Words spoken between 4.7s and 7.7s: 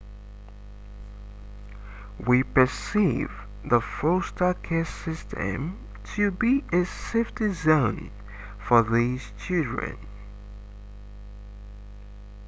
system to be a safety